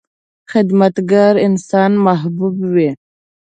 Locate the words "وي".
2.73-2.89